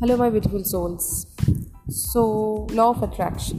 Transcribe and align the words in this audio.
Hello 0.00 0.16
my 0.16 0.30
beautiful 0.30 0.62
souls 0.62 1.06
so 1.94 2.20
law 2.72 2.84
of 2.84 3.02
attraction 3.04 3.58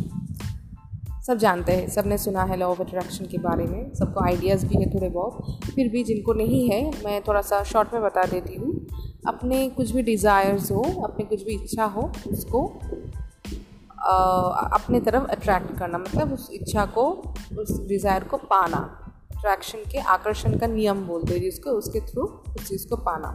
सब 1.28 1.38
जानते 1.38 1.72
हैं 1.72 1.90
सबने 1.90 2.18
सुना 2.18 2.44
है 2.44 2.56
लॉ 2.58 2.68
ऑफ़ 2.68 2.82
अट्रैक्शन 2.82 3.26
के 3.26 3.38
बारे 3.38 3.66
में। 3.66 3.94
सबको 3.96 4.24
आइडियाज़ 4.26 4.66
भी 4.66 4.76
है 4.76 4.90
थोड़े 4.94 5.10
बहुत। 5.10 5.60
फिर 5.66 5.90
भी 5.90 6.04
जिनको 6.04 6.34
नहीं 6.34 6.70
है 6.70 6.80
मैं 7.04 7.22
थोड़ा 7.28 7.42
सा 7.42 7.62
शॉर्ट 7.64 7.94
में 7.94 8.02
बता 8.04 8.24
देती 8.24 8.56
हूँ। 8.56 8.74
अपने 9.28 9.68
कुछ 9.70 9.92
भी 9.92 10.02
डिज़ायर्स 10.02 10.72
हो 10.72 10.82
अपने 11.04 11.26
कुछ 11.26 11.44
भी 11.44 11.54
इच्छा 11.54 11.86
हो 11.86 12.12
उसको 12.32 12.66
आ, 14.00 14.16
अपने 14.74 15.00
तरफ़ 15.00 15.28
अट्रैक्ट 15.28 15.78
करना। 15.80 15.98
मतलब 15.98 16.34
उस 16.34 16.50
इच्छा 16.54 16.86
को 16.98 17.06
उस 17.60 17.80
डिज़ायर 17.88 18.24
को 18.24 18.38
पाना। 18.38 18.78
अट्रैक्शन 19.32 19.90
के 19.92 20.00
आकर्षण 20.16 20.58
का 20.60 20.68
नियम 20.68 21.06
बोलते 21.08 21.34
हैं 21.34 21.42
जिसको 21.42 21.70
उसके 21.74 22.00
थ्रू 22.02 22.24
उस 22.24 22.68
चीज़ 22.70 22.88
को 22.90 22.96
पाना। 23.06 23.32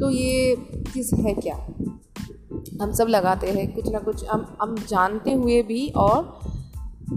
तो 0.00 0.10
ये 0.10 0.56
चीज़ 0.94 1.14
है 1.16 1.34
क्या? 1.34 1.56
हम 2.80 2.92
सब 2.92 3.08
लगाते 3.08 3.50
हैं 3.50 3.72
कुछ 3.74 3.88
ना 3.92 3.98
कुछ 3.98 4.24
हम 4.28 4.46
हम 4.62 4.74
जानते 4.88 5.32
हुए 5.32 5.62
भी 5.62 5.88
और 5.96 6.38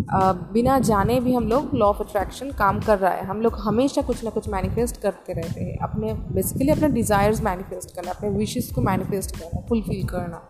आ, 0.10 0.32
बिना 0.54 0.78
जाने 0.80 1.20
भी 1.20 1.34
हम 1.34 1.48
लोग 1.48 1.74
लॉ 1.76 1.88
ऑफ़ 1.88 2.02
अट्रैक्शन 2.04 2.52
काम 2.60 2.80
कर 2.80 2.98
रहा 2.98 3.12
है। 3.12 3.26
हम 3.26 3.42
लोग 3.42 3.58
हमेशा 3.60 4.02
कुछ 4.02 4.24
ना 4.24 4.30
कुछ 4.30 4.48
मैनिफेस्ट 4.50 5.02
करते 5.02 5.34
रहते 5.34 5.64
हैं। 5.64 5.78
अपने 5.84 6.14
बेसिकली 6.34 6.70
अपने 6.72 6.90
डिज़ायर्स 6.90 7.42
मैनिफेस्ट 7.44 7.96
करना 7.96 8.12
अपने 8.12 8.30
विशेस 8.30 8.72
को 8.72 8.82
मैनिफेस्ट 8.82 9.36
करना 9.38 9.62
फुलफिल 9.70 10.08
करना। 10.08 10.42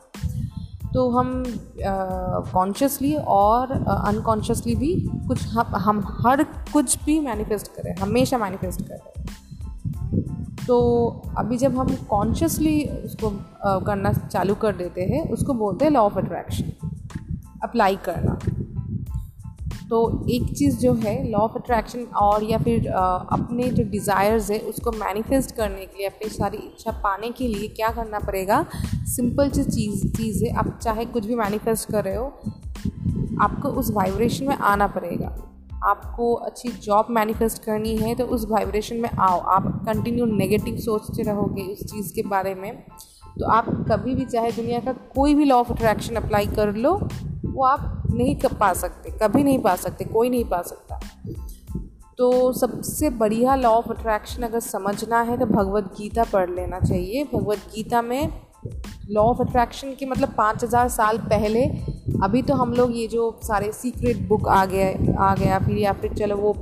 तो 0.93 1.09
हम 1.09 1.43
कॉन्शियसली 2.53 3.13
और 3.29 3.71
अनकॉन्शियसली 3.71 4.75
भी 4.75 4.93
कुछ 5.27 5.43
हम 5.47 5.75
हम 5.77 6.03
हर 6.25 6.43
कुछ 6.73 6.97
भी 7.03 7.19
मैनिफेस्ट 7.19 7.67
करें 7.75 7.95
हमेशा 7.95 8.37
मैनिफेस्ट 8.37 8.81
करें। 8.81 9.20
तो 10.67 10.77
अभी 11.37 11.57
जब 11.57 11.77
हम 11.77 11.95
कॉन्शियसली 12.09 12.83
उसको 13.05 13.29
करना 13.85 14.11
चालू 14.13 14.55
कर 14.55 14.75
देते 14.75 15.01
हैं, 15.03 15.29
उसको 15.31 15.53
बोलते 15.53 15.85
हैं 15.85 15.91
लॉ 15.91 16.01
ऑफ़ 16.01 16.17
अट्रैक्शन 16.19 16.71
अप्लाई 17.63 17.95
करना। 18.05 18.37
तो 19.89 19.99
एक 20.29 20.43
चीज़ 20.57 20.77
जो 20.79 20.93
है 20.95 21.15
लॉ 21.29 21.39
ऑफ़ 21.39 21.57
अट्रैक्शन 21.57 22.03
और 22.17 22.43
या 22.43 22.57
फिर 22.57 22.87
अपने 22.87 23.69
जो 23.69 23.83
डिज़ायर्स 23.89 24.49
है, 24.51 24.59
उसको 24.61 24.91
मैनिफेस्ट 24.91 25.55
करने 25.55 25.85
के 25.85 25.97
लिए, 25.97 26.07
अपनी 26.07 26.29
सारी 26.29 26.57
इच्छा 26.57 26.91
पाने 27.03 27.29
के 27.31 27.47
लिए 27.47 27.67
क्या 27.69 27.89
करना 27.89 28.19
पड़ेगा? 28.19 28.65
सिंपल 29.07 29.49
सी 29.49 29.63
चीज़ 29.63 30.07
चीज़ 30.17 30.43
है 30.45 30.53
आप 30.55 30.77
चाहे 30.81 31.05
कुछ 31.05 31.25
भी 31.25 31.35
मैनिफेस्ट 31.35 31.91
कर 31.91 32.03
रहे 32.03 32.15
हो, 32.15 32.25
आपको 33.41 33.69
उस 33.69 33.91
वाइब्रेशन 33.91 34.47
में 34.47 34.55
आना 34.55 34.87
पड़ेगा। 34.87 35.35
आपको 35.83 36.33
अच्छी 36.35 36.69
जॉब 36.79 37.07
मैनिफेस्ट 37.09 37.63
करनी 37.63 37.95
है 37.97 38.13
तो 38.15 38.25
उस 38.25 38.45
वाइब्रेशन 38.49 38.97
में 38.97 39.09
आओ। 39.09 39.39
आप 39.49 39.67
कंटिन्यू 39.85 40.25
नेगेटिव 40.27 40.77
सोचते 40.79 41.23
रहोगे 41.23 41.63
उस 41.63 41.83
चीज़ 41.85 42.13
के 42.15 42.27
बारे 42.27 42.53
में। 42.55 42.71
तो 43.31 43.49
आप 43.49 43.65
कभी 43.89 44.15
भी 44.15 44.25
चाहे 44.25 44.51
दुनिया 44.51 44.79
का 44.79 44.93
कोई 45.15 45.35
भी 45.35 45.45
लॉ 45.45 45.59
ऑफ़ 45.59 45.71
अट्रैक्शन 45.73 46.15
अप्लाई 46.15 46.47
कर 46.47 46.73
लो, 46.75 46.93
वो 47.45 47.63
आप 47.65 48.03
नहीं 48.11 48.35
कर 48.35 48.53
पा 48.53 48.73
सकते, 48.73 49.11
कभी 49.21 49.43
नहीं 49.43 49.59
पा 49.59 49.75
सकते, 49.77 50.05
कोई 50.05 50.29
नहीं 50.29 50.45
पा 50.45 50.61
सकता। 50.61 50.99
तो 52.17 52.51
सबसे 52.53 53.09
बढ़िया 53.11 53.55
लॉ 53.55 53.69
ऑफ़ 53.69 53.89
अट्रैक्शन 53.89 54.43
अगर 54.43 54.59
समझना 54.59 55.21
है 55.21 55.37
तो 55.37 55.45
भगवत 55.47 55.83
गीता 55.97 56.23
पढ़ 56.23 56.49
लेना 56.49 56.79
चाहिए। 56.79 57.23
भगवत 57.33 57.59
गीता 57.75 58.01
में 58.01 58.31
लॉ 59.09 59.21
ऑफ़ 59.23 59.41
अट्रैक्शन 59.41 59.93
के 59.95 60.05
मतलब 60.05 60.33
पाँच 60.37 60.63
हज़ार 60.63 60.89
साल 60.89 61.17
पहले 61.29 61.65
अभी 62.23 62.41
तो 62.41 62.55
हम 62.55 62.73
लोग 62.73 62.97
ये 62.97 63.07
जो 63.07 63.39
सारे 63.43 63.71
सीक्रेट 63.73 64.27
बुक 64.27 64.47
आ 64.49 64.65
गए 64.65 65.15
आ 65.19 65.33
गया, 65.35 65.59
फिर 65.59 65.77
या 65.77 65.93
फिर 65.93 66.13
चलो 66.13 66.35
वो 66.37 66.55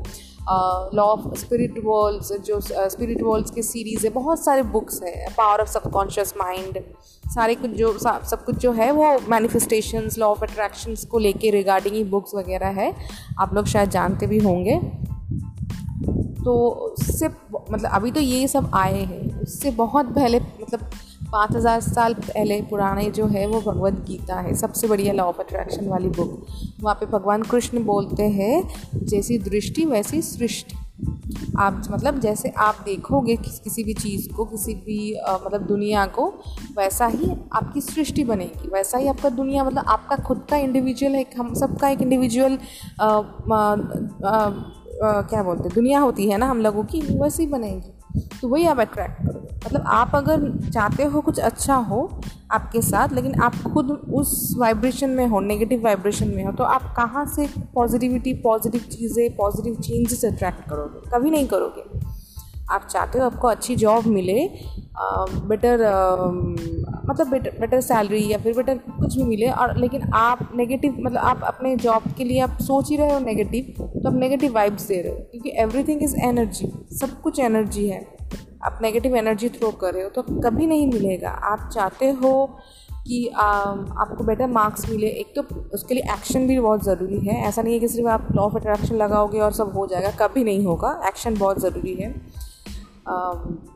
लॉ 0.96 1.04
ऑफ़ 1.04 1.36
स्पिरिट 1.40 1.74
वर्ल्ड्स 1.86 2.32
जो 2.46 2.60
स्पिरिट 2.62 3.22
वर्ल्ड्स 3.24 3.52
की 3.52 3.64
सीरीज़ 3.64 4.06
है, 4.06 4.12
बहुत 4.14 4.44
सारे 4.44 4.64
बुक्स 4.72 5.02
हैं 5.04 5.34
पावर 5.34 5.62
ऑफ़ 5.62 5.70
सबकॉन्शियस 5.70 6.34
माइंड 6.38 6.80
सारे 7.26 7.56
कुछ 7.56 7.72
जो 7.72 7.98
सब 8.00 8.44
कुछ 8.46 8.56
जो 8.58 8.72
है 8.72 8.92
वो 8.92 9.06
मैनिफेस्टेशंस 9.30 10.18
लॉ 10.18 10.28
ऑफ़ 10.28 10.44
अट्रैक्शंस 10.44 11.06
को 11.06 11.20
लेके 11.20 11.52
रिगार्डिंग 11.52 11.96
ही 11.96 12.04
बुक्स 12.06 12.36
वगैरह 12.36 12.82
है, 12.82 12.94
आप 13.40 13.54
लोग 13.54 13.66
शायद 13.66 13.90
जानते 13.90 14.28
भी 14.28 14.40
होंगे। 14.40 14.80
तो 16.44 16.54
उससे 16.70 17.28
मतलब 17.28 17.90
अभी 17.92 18.12
तो 18.12 18.20
ये 18.20 18.48
सब 18.48 18.72
आए 18.76 19.04
हैं, 19.04 19.42
उससे 19.42 19.72
बहुत 19.74 20.06
पहले 20.16 20.40
मतलब 20.40 20.90
पाँच 21.32 21.56
हज़ार 21.56 21.80
साल 21.82 22.14
पहले 22.16 22.62
पुराने 22.70 23.10
जो 23.12 23.26
है 23.28 23.46
वो 23.48 23.60
भगवत 23.62 23.94
गीता 24.08 24.40
है 24.40 24.54
सबसे 24.56 24.88
बढ़िया 24.88 25.14
लॉ 25.14 25.24
ऑफ़ 25.24 25.40
अट्रैक्शन 25.40 25.88
वाली 25.88 26.10
बुक 26.10 26.46
वहाँ 26.82 26.96
पे 26.96 27.06
भगवान 27.08 27.44
कृष्ण 27.44 27.84
बोलते 27.86 28.24
हैं 28.32 28.64
जैसी 29.06 29.38
दृष्टि 29.40 29.86
वैसी 29.86 30.22
सृष्टि। 30.22 30.76
आप 31.60 31.82
मतलब 31.92 32.20
जैसे 32.20 32.50
आप 32.60 32.82
देखोगे 32.86 33.36
किस, 33.36 33.60
किसी 33.60 33.84
भी 33.84 33.94
चीज़ 33.94 34.28
को 34.34 34.46
किसी 34.46 34.74
भी 34.76 35.14
आ, 35.14 35.34
मतलब 35.36 35.66
दुनिया 35.68 36.06
को 36.08 36.28
वैसा 36.78 37.06
ही 37.08 37.32
आपकी 37.54 37.82
सृष्टि 37.82 38.24
बनेगी। 38.24 38.70
वैसा 38.74 38.98
ही 38.98 39.08
आपका 39.08 39.30
दुनिया 39.32 39.64
मतलब 39.64 39.86
आपका 39.88 40.16
खुद 40.24 40.46
का 40.50 40.58
इंडिविजुअल 40.58 41.16
है 41.16 41.26
हम 41.38 41.54
सबका 41.56 41.90
एक 41.90 42.02
इंडिविजुअल 42.02 42.58
क्या 45.02 45.44
बोलते 45.44 45.64
हैं 45.64 45.74
दुनिया 45.74 46.00
होती 46.00 46.30
है 46.30 46.38
ना 46.38 46.46
हम 46.46 46.62
लोगों 46.62 46.84
की 46.86 47.02
वैसी 47.14 47.46
बनेगी। 47.48 48.30
तो 48.42 48.48
वही 48.48 48.66
आप 48.66 48.80
अट्रैक्ट 48.80 49.22
मतलब 49.66 49.84
आप 49.88 50.12
अगर 50.16 50.50
चाहते 50.70 51.04
हो 51.06 51.22
कुछ 51.22 51.40
अच्छा 51.42 51.76
हो 51.76 52.02
आपके 52.52 52.82
साथ, 52.82 53.14
लेकिन 53.14 53.34
आप 53.42 53.56
खुद 53.64 53.90
उस 53.92 54.54
वाइब्रेशन 54.58 55.10
में 55.10 55.26
हो 55.28 55.40
नेगेटिव 55.42 55.84
वाइब्रेशन 55.84 56.28
में 56.28 56.44
हो 56.46 56.52
तो 56.52 56.64
आप 56.66 56.94
कहाँ 56.98 57.26
से 57.28 57.48
पॉजिटिविटी 57.76 58.34
पॉजिटिव 58.44 58.82
चीज़ें 58.92 59.36
पॉजिटिव 59.36 59.76
चेंजेस 59.78 60.26
अट्रैक्ट 60.26 60.70
करोगे? 60.70 61.10
कभी 61.12 61.30
नहीं 61.30 61.48
करोगे। 61.48 61.84
आप 62.72 62.88
चाहते 62.88 63.20
हो 63.20 63.26
आपको 63.26 63.48
अच्छी 63.48 63.76
जॉब 63.76 64.06
मिले 64.08 64.34
बेटर 65.50 65.80
मतलब 67.06 67.28
बेटर 67.28 67.58
बेटर 67.60 67.82
सैलरी 67.82 68.22
या 68.32 68.38
फिर 68.38 68.56
बेटर 68.56 68.78
कुछ 68.90 69.16
भी 69.16 69.24
मिले, 69.24 69.48
और 69.48 69.78
लेकिन 69.78 70.02
आप 70.16 70.50
नेगेटिव 70.56 70.96
मतलब 71.00 71.18
आप 71.20 71.44
अपने 71.44 71.76
जॉब 71.78 72.04
के 72.18 72.24
लिए 72.24 72.40
आप 72.40 72.58
सोच 72.62 72.90
ही 72.90 72.98
रहे 72.98 73.14
हो 73.14 73.20
नेगेटिव 73.20 73.74
तो 73.80 74.08
आप 74.10 74.16
नेगेटिव 74.16 74.54
वाइब्स 74.54 74.88
दे 74.88 75.02
रहे 75.02 75.12
हो, 75.12 75.18
क्योंकि 75.22 75.54
एवरीथिंग 75.58 76.04
इज़ 76.04 76.16
एनर्जी 76.20 76.72
सब 76.98 77.20
कुछ 77.22 77.40
एनर्जी 77.40 77.88
है। 77.88 78.02
आप 78.62 78.80
नेगेटिव 78.82 79.16
एनर्जी 79.16 79.50
थ्रो 79.50 79.72
कर 79.82 79.94
रहे 79.94 80.04
हो 80.04 80.10
तो 80.10 80.22
कभी 80.42 80.68
नहीं 80.68 80.88
मिलेगा। 80.88 81.30
आप 81.30 81.70
चाहते 81.74 82.10
हो 82.14 82.46
कि 83.08 83.28
आ, 83.28 83.44
आपको 83.44 84.24
बेटर 84.24 84.48
मार्क्स 84.48 84.90
मिले 84.90 85.08
एक 85.10 85.34
तो 85.36 85.42
उसके 85.74 85.94
लिए 85.94 86.04
एक्शन 86.14 86.48
भी 86.48 86.60
बहुत 86.60 86.84
ज़रूरी 86.84 87.20
है। 87.28 87.42
ऐसा 87.48 87.62
नहीं 87.62 87.74
है 87.74 87.80
कि 87.80 87.88
सिर्फ़ 87.88 88.10
आप 88.10 88.28
लॉ 88.32 88.44
ऑफ़ 88.44 88.56
अट्रैक्शन 88.56 88.96
लगाओगे 88.96 89.40
और 89.40 89.52
सब 89.54 89.72
हो 89.76 89.86
जाएगा 89.88 90.12
कभी 90.20 90.44
नहीं 90.44 90.66
होगा। 90.66 91.00
एक्शन 91.08 91.38
बहुत 91.38 91.60
ज़रूरी 91.60 91.96
है। 91.96 92.14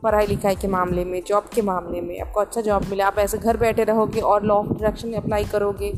पढ़ाई 0.02 0.26
लिखाई 0.26 0.54
के 0.54 0.68
मामले 0.68 1.04
में 1.04 1.22
जॉब 1.26 1.44
के 1.54 1.62
मामले 1.62 2.00
में 2.00 2.20
आपको 2.20 2.40
अच्छा 2.40 2.60
जॉब 2.60 2.84
मिले 2.90 3.02
आप 3.02 3.18
ऐसे 3.18 3.38
घर 3.38 3.56
बैठे 3.56 3.84
रहोगे 3.84 4.20
और 4.22 4.44
लॉ 4.46 4.54
ऑफ़ 4.54 4.68
अट्रैक्शन 4.68 5.08
में 5.08 5.16
अप्लाई 5.16 5.44
करोगे 5.44 5.92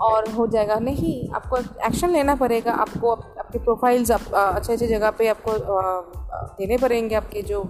और 0.00 0.28
हो 0.30 0.46
जाएगा। 0.46 0.78
नहीं 0.80 1.28
आपको 1.34 1.56
एक्शन 1.86 2.10
लेना 2.10 2.34
पड़ेगा 2.34 2.72
आपको 2.74 3.14
आपके 3.56 3.64
प्रोफाइल्स 3.64 4.10
आप 4.10 4.34
अच्छे 4.34 4.72
अच्छे 4.72 4.86
जगह 4.86 5.10
पे 5.10 5.28
आपको 5.28 5.50
देने 6.58 6.78
पड़ेंगे, 6.78 7.14
आपके 7.14 7.42
जो 7.42 7.64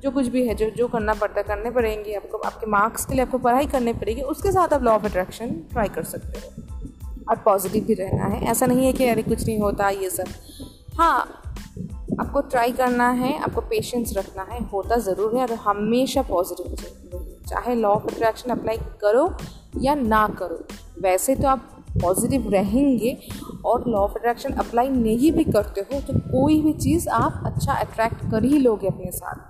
जो 0.00 0.10
कुछ 0.10 0.26
भी 0.26 0.46
है, 0.46 0.54
जो 0.54 0.70
जो 0.70 0.88
करना 0.88 1.14
पड़ता 1.14 1.40
है, 1.40 1.42
करने 1.42 1.70
पड़ेंगे, 1.70 2.14
आपको, 2.14 2.38
आपके 2.38 2.66
मार्क्स 2.66 3.04
के 3.04 3.14
लिए 3.14 3.22
आपको 3.22 3.38
पढ़ाई 3.38 3.66
करनी 3.66 3.92
पड़ेगी, 3.92 4.22
उसके 4.22 4.52
साथ 4.52 4.72
आप 4.72 4.82
लॉ 4.82 4.92
ऑफ़ 4.92 5.04
अट्रैक्शन 5.04 5.50
ट्राई 5.50 5.88
कर 5.88 6.02
सकते 6.02 6.38
हो। 6.38 6.62
और 7.28 7.36
पॉजिटिव 7.36 7.84
भी 7.84 7.94
रहना 7.94 8.24
है। 8.24 8.44
ऐसा 8.44 8.66
नहीं 8.66 8.86
है 8.86 8.92
कि, 8.92 9.08
अरे, 9.08 9.22
कुछ 9.22 9.46
नहीं 9.46 9.58
होता, 9.58 9.88
ये 9.88 10.10
सब। 10.10 10.24
हाँ 10.98 11.42
आपको 12.20 12.40
ट्राई 12.40 12.72
करना 12.72 13.10
है, 13.10 13.38
आपको 13.38 13.60
पेशेंस 13.60 14.14
रखना 14.16 14.42
है, 14.42 14.64
होता 14.64 14.96
ज़रूर 14.96 15.36
है 15.36 15.42
और 15.42 15.52
हमेशा 15.52 16.22
पॉजिटिव 16.22 16.76
चाहे 17.48 17.74
लॉ 17.74 17.88
ऑफ़ 17.88 18.06
अट्रैक्शन 18.06 18.50
अप्लाई 18.50 18.76
करो 18.76 19.36
या 19.80 19.94
ना 19.94 20.28
करो, 20.28 20.64
वैसे 21.00 21.34
तो 21.34 21.48
आप 21.48 21.79
पॉजिटिव 21.98 22.48
रहेंगे 22.50 23.16
और 23.64 23.88
लॉ 23.88 23.98
ऑफ़ 23.98 24.18
अट्रैक्शन 24.18 24.52
अप्लाई 24.54 24.88
नहीं 24.88 25.32
भी 25.32 25.44
करते 25.46 25.80
हो 25.82 26.00
तो 26.02 26.18
कोई 26.20 26.60
भी 26.62 26.72
चीज़ 26.74 27.08
आप 27.10 27.42
अच्छा 27.46 27.72
अट्रैक्ट 27.74 28.30
कर 28.30 28.44
ही 28.44 28.58
लोगे 28.58 28.86
अपने 28.88 29.10
साथ। 29.12 29.48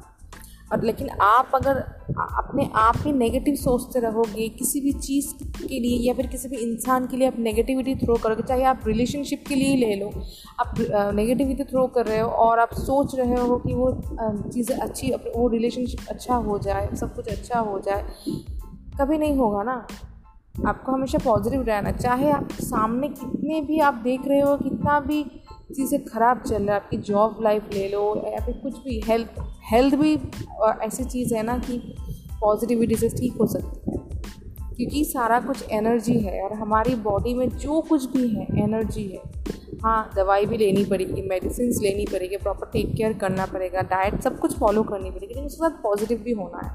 और 0.73 0.85
लेकिन 0.85 1.09
आप 1.23 1.51
अगर 1.55 1.77
अपने 2.11 2.69
आप 2.77 2.97
ही 3.05 3.13
नेगेटिव 3.13 3.55
सोचते 3.55 4.01
रहोगे, 4.01 4.49
किसी 4.49 4.81
भी 4.81 4.93
चीज़ 4.93 5.33
के 5.59 5.79
लिए 5.81 5.97
या 5.99 6.15
फिर 6.15 6.27
किसी 6.27 6.49
भी 6.49 6.57
इंसान 6.57 7.07
के 7.07 7.17
लिए 7.17 7.29
आप 7.29 7.39
नेगेटिविटी 7.39 7.95
थ्रो 7.97 8.17
करोगे, 8.17 8.43
चाहे 8.43 8.65
आप 8.65 8.83
रिलेशनशिप 8.87 9.45
के 9.49 9.55
लिए 9.55 9.69
ही 9.69 9.77
ले 9.77 9.95
लो, 9.97 10.11
आप 10.61 10.75
नेगेटिविटी 11.15 11.65
थ्रो 11.65 11.87
कर 11.87 12.07
रहे 12.07 12.21
हो 12.21 12.29
और 12.45 12.59
आप 12.59 12.75
सोच 12.77 13.15
रहे 13.19 13.41
हो 13.41 13.57
कि 13.59 13.75
वो 13.75 13.91
चीज़ें 14.45 14.77
अच्छी 14.77 15.11
वो 15.11 15.49
रिलेशनशिप 15.49 16.09
अच्छा 16.11 16.35
हो 16.37 16.59
जाए, 16.59 16.89
सब 16.95 17.15
कुछ 17.17 17.29
अच्छा 17.29 17.59
हो 17.61 17.79
जाए, 17.81 18.05
कभी 19.01 19.19
नहीं 19.19 19.37
होगा 19.37 19.63
ना। 19.63 19.87
आपको 20.55 20.93
हमेशा 20.93 21.19
पॉजिटिव 21.19 21.63
रहना। 21.63 21.91
चाहे 21.93 22.31
आप 22.31 22.49
सामने 22.53 23.09
कितने 23.09 23.61
भी 23.61 23.79
आप 23.81 23.95
देख 23.95 24.27
रहे 24.27 24.41
हो, 24.41 24.57
कितना 24.57 24.99
भी 25.01 25.23
चीज़ें 25.75 26.05
ख़राब 26.05 26.43
चल 26.43 26.63
रहा 26.63 26.75
है, 26.75 26.81
आपकी 26.81 26.97
जॉब 26.97 27.39
लाइफ 27.43 27.69
ले 27.73 27.89
लो 27.89 28.15
या 28.33 28.45
फिर 28.47 28.55
कुछ 28.55 28.79
भी 28.85 29.01
हेल्थ 29.09 29.41
हेल्थ 29.73 29.95
भी 29.95 30.15
ऐसी 30.83 31.05
चीज़ 31.05 31.35
है 31.35 31.43
ना 31.43 31.59
कि 31.59 31.79
पॉजिटिविटी 32.41 32.95
से 32.95 33.09
ठीक 33.09 33.33
हो 33.33 33.47
सकती 33.47 33.91
है। 33.91 33.99
क्योंकि 34.77 35.05
सारा 35.05 35.41
कुछ 35.41 35.71
एनर्जी 35.71 36.19
है 36.21 36.43
और 36.43 36.53
हमारी 36.53 36.95
बॉडी 36.95 37.35
में 37.35 37.49
जो 37.49 37.81
कुछ 37.81 38.05
भी 38.11 38.29
है 38.29 38.47
एनर्जी 38.65 39.03
है 39.03 39.23
हाँ 39.85 40.11
दवाई 40.17 40.47
भी 40.47 40.57
लेनी 40.59 40.85
पड़ेगी 40.85 41.23
मेडिसिन 41.29 41.71
लेनी 41.83 42.05
पड़ेगी 42.07 42.37
प्रॉपर 42.37 42.67
टेक 42.73 42.93
केयर 42.97 43.13
करना 43.19 43.47
पड़ेगा 43.47 43.81
डाइट 43.91 44.21
सब 44.23 44.39
कुछ 44.39 44.57
फॉलो 44.59 44.83
करनी 44.83 45.11
पड़ेगी 45.11 45.27
लेकिन 45.27 45.45
उसके 45.45 45.59
साथ 45.59 45.83
पॉजिटिव 45.83 46.19
भी 46.25 46.33
होना 46.33 46.61
है। 46.65 46.71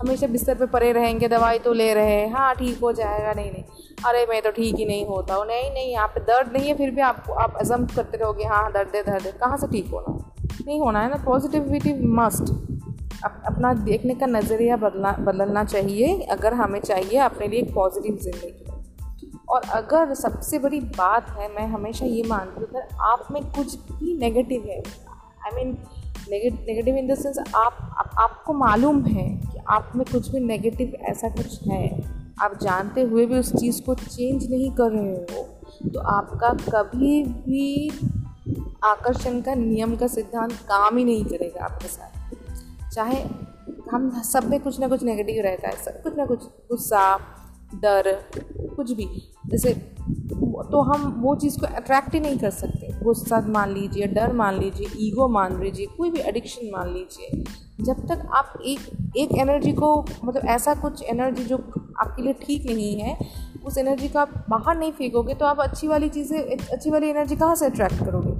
हमेशा 0.00 0.26
बिस्तर 0.26 0.54
पे 0.54 0.66
पड़े 0.66 0.90
रहेंगे 0.92 1.28
दवाई 1.28 1.58
तो 1.58 1.72
ले 1.72 1.92
रहे 1.94 2.12
हैं 2.12 2.32
हाँ 2.32 2.54
ठीक 2.54 2.78
हो 2.82 2.92
जाएगा 2.92 3.32
नहीं 3.32 3.50
नहीं। 3.52 3.62
अरे 4.08 4.24
मैं 4.30 4.40
तो 4.42 4.50
ठीक 4.50 4.74
ही 4.74 4.84
नहीं 4.84 5.06
होता 5.06 5.34
हूँ 5.34 5.46
नहीं 5.46 5.70
नहीं 5.72 5.90
यहाँ 5.92 6.08
पे 6.08 6.20
दर्द 6.22 6.52
नहीं 6.52 6.68
है 6.68 6.74
फिर 6.76 6.90
भी 6.90 7.00
आपको 7.02 7.32
आप 7.44 7.56
अजम 7.60 7.86
करते 7.94 8.16
रहोगे 8.16 8.44
हाँ 8.44 8.70
दर्द 8.72 8.96
है 8.96 9.02
दर्द 9.02 9.26
है 9.26 9.32
कहाँ 9.40 9.56
से 9.56 9.66
ठीक 9.66 9.90
होना 9.92 10.18
नहीं 10.66 10.80
होना 10.80 11.02
है 11.02 11.10
ना 11.10 11.22
पॉजिटिविटी 11.24 11.92
मस्ट 12.16 12.52
अप, 13.24 13.42
अपना 13.46 13.72
देखने 13.74 14.14
का 14.14 14.26
नज़रिया 14.28 14.76
बदलना 14.78 15.12
बदलना 15.20 15.64
चाहिए 15.64 16.20
अगर 16.30 16.54
हमें 16.54 16.80
चाहिए 16.80 17.18
अपने 17.20 17.48
लिए 17.48 17.60
एक 17.60 17.74
पॉजिटिव 17.74 18.18
ज़िंदगी। 18.22 18.67
और 19.48 19.62
अगर 19.72 20.14
सबसे 20.14 20.58
बड़ी 20.58 20.80
बात 20.80 21.28
है 21.30 21.48
मैं 21.54 21.66
हमेशा 21.66 22.06
ये 22.06 22.22
मानती 22.22 22.60
हूँ 22.60 22.68
अगर 22.68 22.96
आप 23.02 23.28
में 23.30 23.42
कुछ 23.52 23.78
भी 23.92 24.16
नेगेटिव 24.18 24.64
है 24.66 24.78
I 25.44 25.56
mean 25.56 25.76
negative 26.30 26.96
in 26.96 27.08
the 27.08 27.14
sense 27.14 27.38
आप, 27.38 27.76
आप 27.98 28.10
आपको 28.18 28.52
मालूम 28.52 29.04
है 29.04 29.28
कि 29.42 29.58
आप 29.68 29.92
में 29.96 30.04
कुछ 30.12 30.28
भी 30.28 30.40
नेगेटिव 30.40 30.92
ऐसा 31.02 31.28
कुछ 31.28 31.62
है। 31.68 31.84
आप 32.42 32.58
जानते 32.62 33.02
हुए 33.02 33.26
भी 33.26 33.38
उस 33.38 33.52
चीज़ 33.52 33.80
को 33.82 33.94
चेंज 33.94 34.50
नहीं 34.50 34.70
कर 34.70 34.90
रहे 34.92 35.14
हो 35.14 35.90
तो 35.90 36.00
आपका 36.00 36.52
कभी 36.68 37.22
भी 37.24 37.88
आकर्षण 38.84 39.40
का 39.40 39.54
नियम 39.54 39.96
का 39.96 40.06
सिद्धांत 40.06 40.52
काम 40.68 40.96
ही 40.96 41.04
नहीं 41.04 41.24
करेगा 41.24 41.64
आपके 41.64 41.88
साथ। 41.88 42.90
चाहे 42.90 43.22
हम 43.90 44.10
सब 44.22 44.48
में 44.50 44.60
कुछ 44.60 44.80
ना 44.80 44.88
कुछ 44.88 45.02
नेगेटिव 45.02 45.42
रहता 45.42 45.68
है 45.68 45.76
सब 45.76 46.02
कुछ 46.02 46.16
ना 46.16 46.26
कुछ 46.26 46.44
गुस्सा 46.70 47.02
डर 47.74 48.10
कुछ 48.78 48.92
भी। 48.92 49.06
जैसे 49.46 49.72
तो 50.70 50.80
हम 50.82 51.02
वो 51.20 51.34
चीज़ 51.36 51.58
को 51.60 51.66
अट्रैक्ट 51.66 52.14
ही 52.14 52.20
नहीं 52.20 52.38
कर 52.38 52.50
सकते। 52.50 52.92
गुस्सा 53.02 53.40
मान 53.48 53.72
लीजिए, 53.72 54.06
डर 54.08 54.32
मान 54.32 54.58
लीजिए 54.58 54.88
ईगो 55.00 55.28
मान 55.28 55.60
लीजिए, 55.60 55.86
कोई 55.96 56.10
भी 56.10 56.20
एडिक्शन 56.20 56.70
मान 56.72 56.92
लीजिए। 56.94 57.44
जब 57.80 58.06
तक 58.08 58.28
आप 58.34 58.52
एक 58.62 59.14
एक 59.16 59.32
एनर्जी 59.38 59.72
को 59.72 59.94
मतलब 60.24 60.46
ऐसा 60.46 60.74
कुछ 60.74 61.02
एनर्जी 61.02 61.44
जो 61.44 61.56
आपके 62.00 62.22
लिए 62.22 62.32
ठीक 62.42 62.66
नहीं 62.66 62.94
है, 63.00 63.16
उस 63.64 63.78
एनर्जी 63.78 64.08
को 64.08 64.18
आप 64.18 64.32
बाहर 64.50 64.78
नहीं 64.78 64.92
फेंकोगे 64.92 65.34
तो 65.34 65.46
आप 65.46 65.60
अच्छी 65.60 65.88
वाली 65.88 66.08
चीज़ें, 66.08 66.38
अच्छी 66.48 66.90
वाली 66.90 67.08
एनर्जी 67.10 67.36
कहाँ 67.36 67.54
से 67.54 67.66
अट्रैक्ट 67.66 68.04
करोगे? 68.04 68.32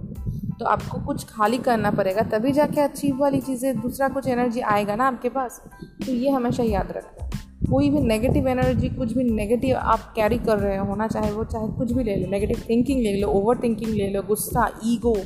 तो 0.59 0.65
आपको 0.65 0.99
कुछ 1.07 1.25
खाली 1.25 1.59
करना 1.59 1.91
पड़ेगा, 1.91 2.23
तभी 2.31 2.53
जाके 2.53 2.81
अच्छी 2.81 3.13
वाली 3.13 3.41
चीज़ें, 3.41 3.81
दूसरा 3.81 4.09
कुछ 4.09 4.27
एनर्जी 4.27 4.61
आएगा 4.61 4.97
ना 4.97 5.07
आपके 5.07 5.29
पास? 5.29 5.61
तो 6.07 6.13
ये 6.13 6.31
हमेशा 6.31 6.63
याद 6.63 6.93
रखना। 6.93 7.28
कोई 7.67 7.91
भी 7.91 8.01
नेगेटिव 8.01 8.49
एनर्जी 8.49 8.89
कुछ 8.89 9.13
भी 9.13 9.25
नेगेटिव 9.25 9.77
आप 9.77 10.13
कैरी 10.17 10.39
कर 10.39 10.59
रहे 10.59 10.79
हो 10.79 10.95
ना 10.95 11.09
चाहे 11.09 11.33
वो 11.33 11.45
चाहे 11.45 11.69
कुछ 11.69 11.93
भी 11.93 12.05
ले 12.05 12.17
लो 12.17 12.31
नेगेटिव 12.31 12.63
थिंकिंग 12.71 13.01
ले 13.01 13.21
लो 13.21 13.29
ओवर 13.29 13.59
थिंकिंग 13.63 13.91
ले 13.91 14.09
लो 14.09 14.23
गुस्सा 14.23 14.81
ईगो 14.85 15.17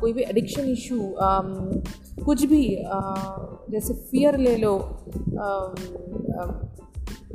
कोई 0.00 0.12
भी 0.12 0.22
एडिक्शन 0.22 0.64
इशू 0.64 1.14
कुछ 2.24 2.44
भी 2.44 2.76
आ, 2.76 3.14
जैसे 3.70 3.94
फियर 3.94 4.36
ले 4.36 4.56
लो 4.56 4.78
आ, 5.40 5.44
आ, 5.44 6.46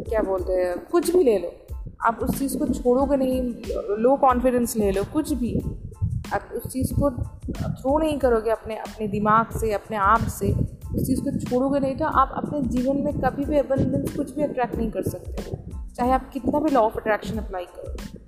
क्या 0.03 0.21
बोलते 0.21 0.53
हैं 0.53 0.86
कुछ 0.86 1.15
भी 1.15 1.24
ले 1.24 1.38
लो 1.38 1.51
आप 2.06 2.19
उस 2.24 2.39
चीज़ 2.39 2.57
को 2.57 2.68
छोड़ोगे 2.68 3.18
नहीं 3.18 3.41
लो 3.97 4.15
कॉन्फिडेंस 4.15 4.77
ले 4.77 4.91
लो 4.91 5.03
कुछ 5.13 5.33
भी 5.33 5.62
आप 6.33 6.50
उस 6.56 6.71
चीज़ 6.71 6.94
को 6.94 7.09
थ्रो 7.51 8.00
नहीं 8.00 8.18
करोगे 8.18 8.51
अपने 8.51 8.75
अपने 8.75 9.07
दिमाग 9.07 9.59
से 9.59 9.71
अपने 9.71 9.97
आप 9.97 10.19
से। 10.19 10.53
उस 10.95 11.07
चीज़ 11.07 11.21
को 11.21 11.39
छोड़ोगे 11.39 11.79
नहीं 11.79 11.95
तो 11.95 12.05
आप 12.05 12.33
अपने 12.35 12.61
जीवन 12.61 12.97
में 12.97 13.13
कभी 13.13 13.45
भी 13.45 13.57
अबंडेंस 13.57 14.15
कुछ 14.15 14.35
भी 14.35 14.43
अट्रैक्ट 14.43 14.75
नहीं 14.75 14.91
कर 14.91 15.03
सकते। 15.03 15.57
चाहे 15.95 16.11
आप 16.11 16.29
कितना 16.29 16.59
भी 16.59 16.71
लॉ 16.71 16.81
ऑफ़ 16.81 16.97
अट्रैक्शन 16.97 17.37
अप्लाई 17.37 17.65
करो। 17.65 18.19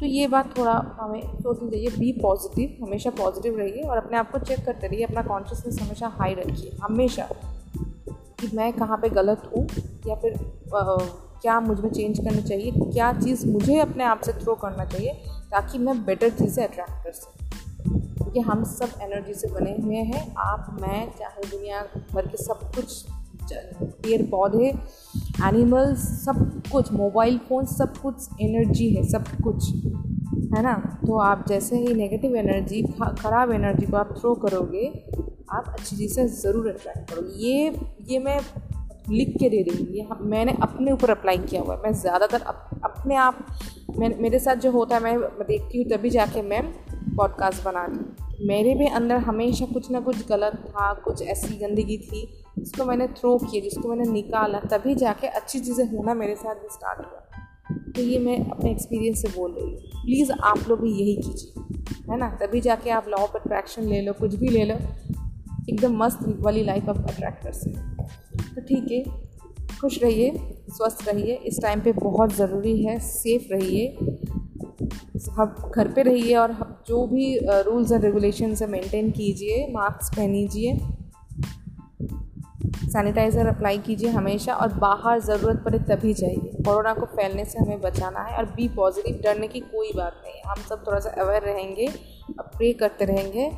तो 0.00 0.06
ये 0.06 0.28
बात 0.28 0.58
थोड़ा 0.58 0.98
हमें 1.00 1.22
सोचनी 1.38 1.70
चाहिए। 1.70 1.88
बी 1.88 2.12
पॉजिटिव 2.12 2.84
हमेशा 2.84 3.10
पॉजिटिव 3.10 3.58
रहिए 3.58 3.82
और 3.82 3.96
अपने 3.96 4.18
आप 4.18 4.30
को 4.30 4.38
चेक 4.38 4.64
करते 4.64 4.86
रहिए। 4.86 5.04
अपना 5.04 5.22
कॉन्शियसनेस 5.22 5.80
हमेशा 5.82 6.08
हाई 6.08 6.34
रखिए। 6.34 6.76
हमेशा। 6.82 7.28
कि 8.08 8.56
मैं 8.56 8.72
कहाँ 8.72 8.98
पे 8.98 9.08
गलत 9.08 9.50
हूँ? 9.56 9.66
या 10.06 10.14
फिर 10.14 10.32
आ, 10.76 10.96
क्या 11.42 11.60
मुझमें 11.60 11.90
चेंज 11.90 12.18
करनी 12.18 12.42
चाहिए? 12.42 12.72
क्या 12.76 13.12
चीज़ 13.12 13.48
मुझे 13.48 13.78
अपने 13.78 14.04
आप 14.04 14.20
से 14.20 14.32
थ्रो 14.32 14.54
करना 14.54 14.84
चाहिए? 14.84 15.12
ताकि 15.50 15.78
मैं 15.78 16.04
बेटर 16.04 16.30
चीज़ें 16.30 16.68
अट्रैक्ट 16.68 16.90
कर 16.90 17.12
सकूँ। 17.12 17.39
क्योंकि 18.32 18.50
हम 18.50 18.62
सब 18.64 18.90
एनर्जी 19.02 19.34
से 19.34 19.48
बने 19.48 19.70
हुए 19.82 19.96
हैं। 19.96 20.34
आप 20.38 20.76
मैं 20.80 21.12
चाहे 21.18 21.48
दुनिया 21.50 21.80
भर 22.12 22.26
के 22.26 22.36
सब 22.36 22.60
कुछ 22.74 23.04
पेड़ 24.02 24.22
पौधे 24.22 24.66
एनिमल्स 25.46 25.98
सब 26.24 26.62
कुछ 26.72 26.92
मोबाइल 26.92 27.38
फ़ोन 27.38 27.64
सब 27.66 27.96
कुछ 27.96 28.28
एनर्जी 28.40 28.88
है 28.90 29.02
सब 29.08 29.24
कुछ। 29.44 29.68
है 30.54 30.62
ना? 30.62 30.74
तो 31.06 31.18
आप 31.18 31.44
जैसे 31.48 31.78
ही 31.78 31.94
नेगेटिव 31.94 32.36
एनर्जी 32.36 32.82
ख़राब 33.20 33.52
एनर्जी 33.52 33.86
को 33.86 33.96
आप 33.96 34.14
थ्रो 34.20 34.34
करोगे 34.34 34.86
आप 35.52 35.74
अच्छी 35.78 35.96
चीज़ 35.96 36.14
से 36.14 36.26
ज़रूर 36.28 36.68
अट्रैक्ट 36.68 37.10
करोगे। 37.10 37.46
ये 37.46 37.76
ये 38.08 38.18
मैं 38.18 38.40
लिख 39.10 39.36
के 39.40 39.48
दे 39.48 39.62
रही 39.62 39.84
हूँ। 39.84 39.92
ये 39.92 40.06
मैंने 40.20 40.56
अपने 40.62 40.92
ऊपर 40.92 41.10
अप्लाई 41.10 41.38
किया 41.38 41.62
हुआ 41.62 41.74
है। 41.74 41.80
मैं 41.82 41.92
ज़्यादातर 41.92 42.40
अप, 42.40 42.80
अपने 42.84 43.14
आप 43.16 43.46
मैं 43.98 44.14
मेरे 44.20 44.38
साथ 44.38 44.56
जो 44.56 44.70
होता 44.70 44.96
है 44.96 45.02
मैं 45.02 45.18
देखती 45.48 45.78
हूँ 45.78 45.86
तभी 45.88 46.10
जाके 46.10 46.42
मैं 46.42 46.62
पॉडकास्ट 47.16 47.64
बनाती 47.64 48.19
मेरे 48.42 48.74
भी 48.74 48.86
अंदर 48.86 49.16
हमेशा 49.16 49.66
कुछ 49.66 49.90
ना 49.90 50.00
कुछ 50.00 50.26
गलत 50.28 50.52
था, 50.68 50.92
कुछ 50.94 51.22
ऐसी 51.22 51.56
गंदगी 51.56 51.96
थी, 51.98 52.26
जिसको 52.58 52.84
मैंने 52.84 53.06
थ्रो 53.08 53.36
किया, 53.38 53.62
जिसको 53.62 53.88
मैंने 53.88 54.10
निकाला, 54.12 54.60
तभी 54.60 54.94
जाके 54.94 55.26
अच्छी 55.26 55.60
चीज़ें 55.60 55.84
होना 55.86 56.14
मेरे 56.14 56.34
साथ 56.34 56.54
भी 56.54 56.68
स्टार्ट 56.72 56.98
हुआ। 56.98 57.26
तो 57.96 58.02
ये 58.02 58.18
मैं 58.18 58.50
अपने 58.50 58.70
एक्सपीरियंस 58.70 59.22
से 59.22 59.28
बोल 59.28 59.52
रही 59.52 59.64
हूँ। 59.64 60.02
प्लीज़ 60.04 60.32
आप 60.32 60.68
लोग 60.68 60.80
भी 60.80 60.90
यही 60.90 61.16
कीजिए, 61.16 61.62
है 62.10 62.18
ना? 62.18 62.28
तभी 62.42 62.60
जाके 62.60 62.90
आप 62.90 63.08
लॉ 63.08 63.16
ऑफ़ 63.16 63.36
अट्रैक्शन 63.36 63.82
ले 63.82 64.00
लो, 64.00 64.12
कुछ 64.12 64.34
भी 64.34 64.48
ले 64.48 64.64
लो, 64.64 64.74
एकदम 65.70 65.96
मस्त 66.04 66.18
वाली 66.40 66.64
लाइफ 66.64 66.88
आप 66.88 66.98
अट्रैक्ट 66.98 67.42
कर 67.42 67.52
सकते 67.52 67.90
तो 68.54 68.60
ठीक 68.60 68.90
है, 68.92 69.04
खुश 69.80 70.02
रहिए, 70.02 70.32
स्वस्थ 70.70 71.08
रहिए, 71.08 71.34
इस 71.34 71.60
टाइम 71.62 71.80
पे 71.80 71.92
बहुत 71.92 72.32
ज़रूरी 72.32 72.84
है 72.84 72.98
सेफ़ 72.98 73.52
रहिए। 73.52 73.96
आप 75.40 75.72
घर 75.74 75.88
पे 75.92 76.02
रहिए 76.02 76.34
और 76.36 76.52
जो 76.88 77.06
भी 77.06 77.36
रूल्स 77.66 77.92
एंड 77.92 78.04
रेगुलेशन 78.04 78.54
है 78.54 78.66
मेंटेन 78.70 79.10
कीजिए 79.10 79.66
मास्क 79.72 80.16
पहनीजिए 80.16 80.78
सैनिटाइज़र 82.82 83.46
अप्लाई 83.46 83.78
कीजिए 83.78 84.10
हमेशा 84.10 84.54
और 84.54 84.72
बाहर 84.74 85.20
ज़रूरत 85.20 85.62
पड़े 85.64 85.78
तभी 85.88 86.12
जाइए। 86.14 86.62
कोरोना 86.64 86.94
को 86.94 87.06
फैलने 87.06 87.44
से 87.44 87.58
हमें 87.58 87.80
बचाना 87.80 88.20
है 88.20 88.36
और 88.38 88.44
बी 88.56 88.68
पॉजिटिव 88.68 89.20
डरने 89.24 89.48
की 89.48 89.60
कोई 89.60 89.92
बात 89.96 90.22
नहीं 90.24 90.40
हम 90.46 90.62
सब 90.68 90.86
थोड़ा 90.86 90.98
सा 91.00 91.10
अवेयर 91.22 91.42
रहेंगे 91.42 91.86
और 91.86 92.50
प्रे 92.56 92.72
करते 92.72 93.04
रहेंगे 93.04 93.50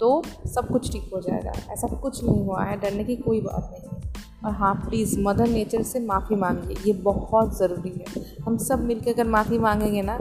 तो 0.00 0.22
सब 0.46 0.68
कुछ 0.68 0.90
ठीक 0.92 1.10
हो 1.14 1.20
जाएगा। 1.20 1.52
ऐसा 1.72 1.88
कुछ 1.96 2.22
नहीं 2.24 2.44
हुआ 2.44 2.64
है, 2.64 2.76
डरने 2.80 3.04
की 3.04 3.16
कोई 3.18 3.40
बात 3.40 3.70
नहीं 3.72 3.95
और 4.46 4.52
हाँ 4.54 4.74
प्लीज़ 4.78 5.18
मदर 5.20 5.48
नेचर 5.48 5.82
से 5.82 6.00
माफ़ी 6.00 6.36
मांगिए। 6.36 6.76
ये 6.86 6.92
बहुत 7.02 7.56
ज़रूरी 7.58 7.90
है। 7.90 8.24
हम 8.44 8.56
सब 8.58 8.84
मिलकर 8.84 9.12
अगर 9.12 9.26
माफ़ी 9.28 9.58
मांगेंगे 9.58 10.02
ना 10.02 10.16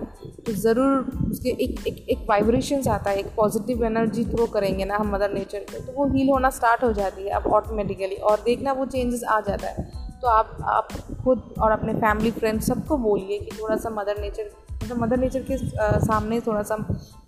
तो 0.46 0.54
ज़रूर 0.54 1.30
उसके 1.32 1.50
एक 1.64 1.88
एक 1.88 2.06
एक 2.10 2.26
वाइब्रेशंस 2.30 2.88
आता 2.88 3.10
है, 3.10 3.18
एक 3.18 3.28
पॉजिटिव 3.36 3.84
एनर्जी 3.86 4.26
थ्रो 4.26 4.46
करेंगे 4.54 4.86
ना 4.86 4.98
हम 4.98 5.14
मदर 5.14 5.34
नेचर 5.34 5.60
को 5.62 5.80
तो 5.82 5.94
वो 5.94 6.08
हील 6.14 6.30
होना 6.30 6.50
स्टार्ट 6.52 6.84
हो 6.84 6.92
जाती 6.94 7.24
है 7.24 7.30
अब 7.32 7.48
ऑटोमेटिकली 7.54 8.16
और 8.16 8.42
देखना 8.46 8.72
वो 8.74 8.86
चेंजेस 8.88 9.24
आ 9.24 9.40
जाता 9.42 9.68
है। 9.68 9.84
तो 10.22 10.28
आप 10.28 10.58
आप 10.66 10.88
खुद 11.24 11.44
और 11.62 11.72
अपने 11.72 11.94
फैमिली 11.96 12.32
फ्रेंड्स 12.32 12.68
सबको 12.68 12.98
बोलिए 12.98 13.40
कि 13.40 13.56
थोड़ा 13.56 13.76
सा 13.76 13.90
मदर 13.92 14.22
नेचर 14.22 14.50
मतलब 14.74 15.02
मदर 15.04 15.18
नेचर 15.18 15.44
के 15.52 15.58
सामने 16.02 16.40
थोड़ा 16.42 16.62
सा 16.64 16.76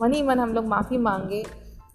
मन 0.02 0.14
ही 0.14 0.22
मन 0.24 0.40
हम 0.40 0.54
लोग 0.54 0.66
माफ़ी 0.68 0.98
मांगे। 1.00 1.44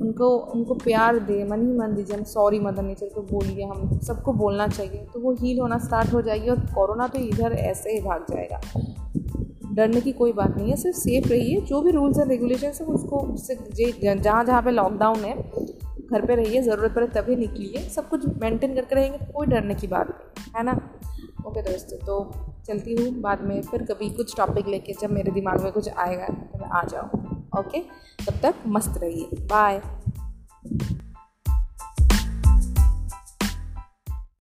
उनको 0.02 0.28
उनको 0.54 0.74
प्यार 0.74 1.18
दे, 1.20 1.42
मन 1.44 1.60
ही 1.62 1.76
मन 1.78 1.94
दीजिए, 1.94 2.16
हम 2.16 2.22
सॉरी 2.26 2.58
मदर 2.60 2.82
नेचर 2.82 3.08
को 3.14 3.22
बोलिए, 3.22 3.64
हम 3.64 3.98
सबको 4.00 4.32
बोलना 4.34 4.66
चाहिए 4.68 5.04
तो 5.14 5.20
वो 5.20 5.32
हील 5.34 5.60
होना 5.60 5.78
स्टार्ट 5.78 6.12
हो 6.14 6.22
जाएगी 6.22 6.48
और 6.48 6.60
कोरोना 6.74 7.06
तो 7.08 7.18
इधर 7.20 7.52
ऐसे 7.54 7.92
ही 7.92 8.00
भाग 8.00 8.26
जाएगा। 8.30 8.60
डरने 9.74 10.00
की 10.00 10.12
कोई 10.12 10.32
बात 10.32 10.56
नहीं 10.56 10.70
है, 10.70 10.76
सिर्फ़ 10.76 10.96
सेफ़ 10.98 11.28
रहिए, 11.28 11.60
जो 11.60 11.80
भी 11.82 11.90
रूल्स 11.90 12.18
एंड 12.18 12.30
रेगुलेशन 12.30 12.66
है 12.66 12.86
उसको 12.86 13.26
जहाँ 14.14 14.44
जहाँ 14.44 14.62
पे 14.62 14.70
लॉकडाउन 14.70 15.18
है, 15.18 15.36
घर 16.04 16.26
पे 16.26 16.34
रहिए, 16.34 16.62
ज़रूरत 16.62 16.94
पड़े 16.94 17.06
तभी 17.10 17.36
निकलिए, 17.36 17.82
सब 17.90 18.08
कुछ 18.08 18.26
मेंटेन 18.40 18.74
करके 18.74 18.94
रहेंगे, 18.94 19.18
कोई 19.26 19.46
डरने 19.46 19.74
की 19.74 19.86
बात 19.86 20.08
नहीं, 20.08 20.52
है 20.56 20.64
ना? 20.64 20.72
ओके 21.46 21.62
दोस्तों 21.62 21.98
तो 21.98 22.30
चलती 22.66 22.94
हूँ, 22.94 23.10
बाद 23.20 23.40
में 23.42 23.60
फिर 23.62 23.82
कभी 23.84 24.10
कुछ 24.10 24.36
टॉपिक 24.36 24.68
लेके 24.68 24.92
जब 25.00 25.10
मेरे 25.10 25.32
दिमाग 25.32 25.62
में 25.62 25.72
कुछ 25.72 25.88
आएगा 25.88 26.26
तो 26.26 26.58
मैं 26.58 26.68
आ 26.70 26.82
जाऊँ। 26.84 27.21
ओके? 27.58 27.80
तब 28.26 28.40
तक 28.42 28.54
मस्त 28.66 28.98
रहिए। 28.98 29.28
बाय 29.46 29.82